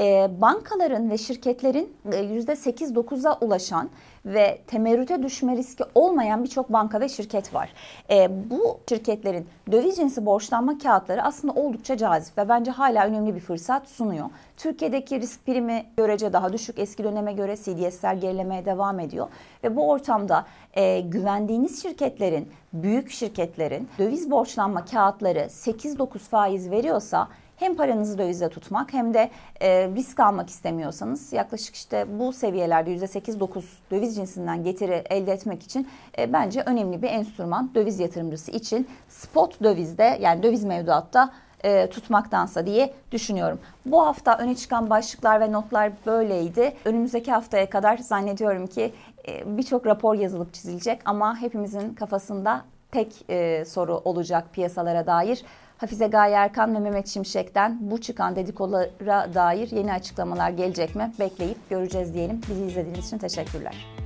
e, 0.00 0.30
bankaların 0.40 1.10
ve 1.10 1.18
şirketlerin 1.18 1.96
%8-9'a 2.10 3.32
e, 3.32 3.44
ulaşan 3.44 3.90
ve 4.26 4.58
temerrüte 4.66 5.22
düşme 5.22 5.56
riski 5.56 5.84
olmayan 5.94 6.44
birçok 6.44 6.72
banka 6.72 7.00
ve 7.00 7.08
şirket 7.08 7.54
var. 7.54 7.72
E, 8.10 8.50
bu 8.50 8.78
şirketlerin 8.88 9.46
döviz 9.72 9.96
cinsi 9.96 10.26
borçlanma 10.26 10.78
kağıtları 10.78 11.22
aslında 11.22 11.54
oldukça 11.54 11.96
cazip 11.96 12.38
ve 12.38 12.48
bence 12.48 12.70
hala 12.70 13.06
önemli 13.06 13.34
bir 13.34 13.40
fırsat 13.40 13.88
sunuyor. 13.88 14.26
Türkiye'deki 14.56 15.20
risk 15.20 15.46
primi 15.46 15.86
görece 15.96 16.32
daha 16.32 16.52
düşük 16.52 16.78
eski 16.78 17.04
döneme 17.04 17.32
göre 17.32 17.56
CDS'ler 17.56 18.14
gerilemeye 18.14 18.64
devam 18.64 19.00
ediyor 19.00 19.28
ve 19.64 19.76
bu 19.76 19.90
ortamda 19.90 20.46
e, 20.74 21.00
güvendiğiniz 21.00 21.82
şirketlerin, 21.82 22.48
büyük 22.72 23.10
şirketlerin 23.10 23.88
döviz 23.98 24.30
borçlanma 24.30 24.84
kağıtları 24.84 25.38
8-9 25.38 26.18
faiz 26.18 26.70
veriyorsa 26.70 27.28
hem 27.60 27.76
paranızı 27.76 28.18
dövizde 28.18 28.48
tutmak 28.48 28.92
hem 28.92 29.14
de 29.14 29.30
e, 29.60 29.88
risk 29.88 30.20
almak 30.20 30.50
istemiyorsanız 30.50 31.32
yaklaşık 31.32 31.74
işte 31.74 32.06
bu 32.18 32.32
seviyelerde 32.32 32.96
%8-9 32.96 33.62
döviz 33.90 34.16
cinsinden 34.16 34.64
getiri 34.64 35.04
elde 35.10 35.32
etmek 35.32 35.62
için 35.62 35.88
e, 36.18 36.32
bence 36.32 36.62
önemli 36.66 37.02
bir 37.02 37.08
enstrüman 37.08 37.70
döviz 37.74 38.00
yatırımcısı 38.00 38.50
için 38.50 38.88
spot 39.08 39.62
dövizde 39.62 40.18
yani 40.20 40.42
döviz 40.42 40.64
mevduatta 40.64 41.32
e, 41.64 41.90
tutmaktansa 41.90 42.66
diye 42.66 42.94
düşünüyorum. 43.12 43.58
Bu 43.86 44.06
hafta 44.06 44.38
öne 44.38 44.56
çıkan 44.56 44.90
başlıklar 44.90 45.40
ve 45.40 45.52
notlar 45.52 45.92
böyleydi. 46.06 46.72
Önümüzdeki 46.84 47.32
haftaya 47.32 47.70
kadar 47.70 47.98
zannediyorum 47.98 48.66
ki 48.66 48.92
e, 49.28 49.56
birçok 49.58 49.86
rapor 49.86 50.14
yazılıp 50.14 50.54
çizilecek 50.54 51.00
ama 51.04 51.40
hepimizin 51.40 51.94
kafasında 51.94 52.64
tek 52.90 53.24
e, 53.30 53.64
soru 53.64 54.00
olacak 54.04 54.44
piyasalara 54.52 55.06
dair. 55.06 55.44
Hafize 55.80 56.06
Gaye 56.06 56.34
Erkan 56.34 56.74
ve 56.74 56.78
Mehmet 56.78 57.08
Şimşek'ten 57.08 57.78
bu 57.80 58.00
çıkan 58.00 58.36
dedikolara 58.36 59.34
dair 59.34 59.70
yeni 59.70 59.92
açıklamalar 59.92 60.50
gelecek 60.50 60.94
mi? 60.94 61.12
Bekleyip 61.18 61.70
göreceğiz 61.70 62.14
diyelim. 62.14 62.40
Bizi 62.50 62.64
izlediğiniz 62.64 63.06
için 63.06 63.18
teşekkürler. 63.18 63.99